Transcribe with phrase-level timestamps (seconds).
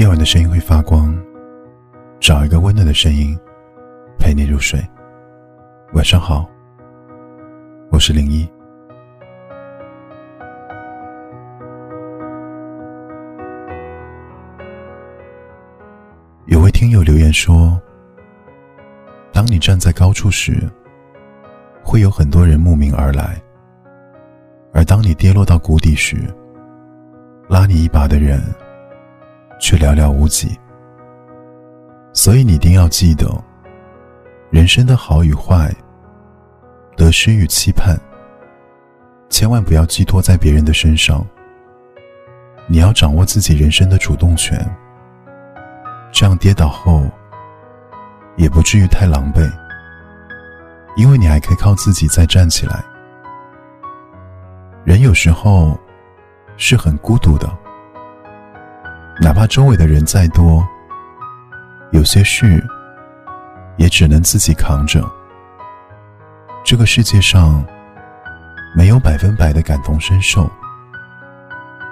[0.00, 1.14] 夜晚的声音会发光，
[2.20, 3.38] 找一个温暖的声音
[4.18, 4.80] 陪你入睡。
[5.92, 6.48] 晚上好，
[7.90, 8.50] 我是零一。
[16.46, 17.78] 有位听友留言说
[19.34, 20.66] ：“当你站在高处时，
[21.84, 23.38] 会有很多人慕名而来；
[24.72, 26.16] 而当你跌落到谷底时，
[27.50, 28.40] 拉你一把的人。”
[29.60, 30.58] 却寥寥无几，
[32.14, 33.28] 所以你一定要记得，
[34.50, 35.70] 人生的好与坏，
[36.96, 37.96] 得失与期盼，
[39.28, 41.24] 千万不要寄托在别人的身上。
[42.66, 44.58] 你要掌握自己人生的主动权，
[46.10, 47.04] 这样跌倒后
[48.36, 49.46] 也不至于太狼狈，
[50.96, 52.82] 因为你还可以靠自己再站起来。
[54.84, 55.78] 人有时候
[56.56, 57.59] 是很孤独的。
[59.22, 60.66] 哪怕周围的人再多，
[61.92, 62.66] 有些事
[63.76, 65.06] 也只能自己扛着。
[66.64, 67.62] 这个世界上
[68.74, 70.50] 没有百分百的感同身受，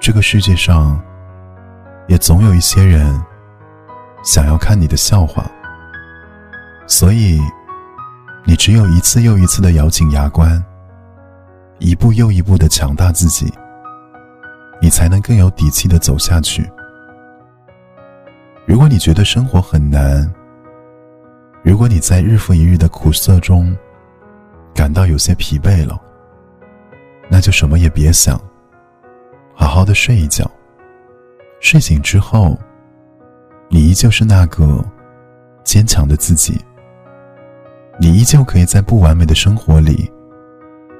[0.00, 1.00] 这个世界上
[2.08, 3.22] 也总有一些人
[4.24, 5.48] 想要看你的笑话，
[6.88, 7.40] 所以
[8.44, 10.60] 你只有一次又一次的咬紧牙关，
[11.78, 13.52] 一步又一步的强大自己，
[14.80, 16.68] 你才能更有底气的走下去。
[18.64, 20.32] 如果你觉得生活很难，
[21.64, 23.76] 如果你在日复一日的苦涩中
[24.72, 26.00] 感到有些疲惫了，
[27.28, 28.40] 那就什么也别想，
[29.52, 30.48] 好好的睡一觉。
[31.58, 32.56] 睡醒之后，
[33.68, 34.84] 你依旧是那个
[35.64, 36.60] 坚强的自己，
[37.98, 40.08] 你依旧可以在不完美的生活里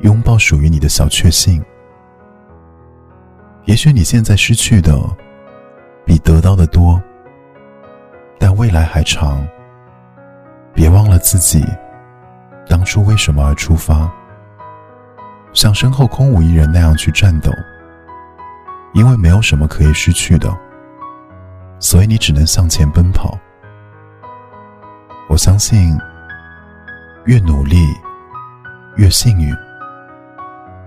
[0.00, 1.64] 拥抱属于你的小确幸。
[3.64, 5.00] 也许你现在失去的
[6.04, 7.00] 比得到的多。
[8.46, 9.42] 但未来还长，
[10.74, 11.64] 别忘了自己
[12.68, 14.06] 当初为什么而出发。
[15.54, 17.50] 像身后空无一人那样去战斗，
[18.92, 20.54] 因为没有什么可以失去的，
[21.78, 23.38] 所以你只能向前奔跑。
[25.30, 25.98] 我相信，
[27.24, 27.78] 越努力
[28.96, 29.56] 越幸运。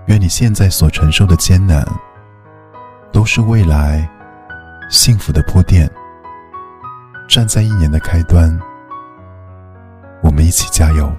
[0.06, 1.84] 愿你现在所承受的艰难，
[3.10, 4.08] 都是未来
[4.88, 5.90] 幸福的铺垫。
[7.28, 8.58] 站在一年的开端，
[10.22, 11.14] 我们一起加油。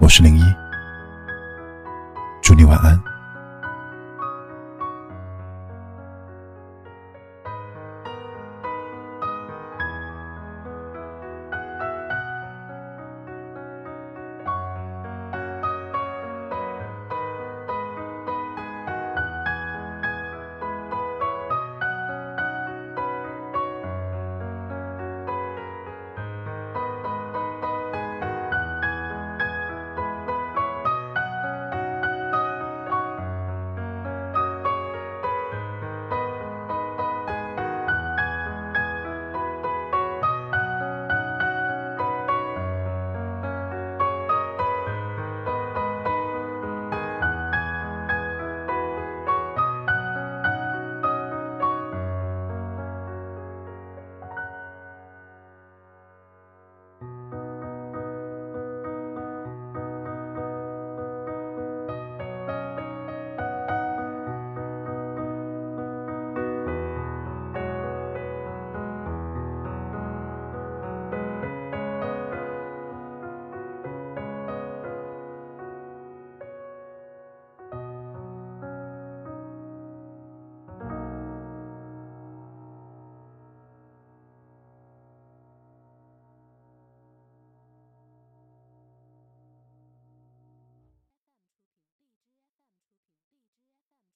[0.00, 0.42] 我是零一，
[2.42, 3.13] 祝你晚安。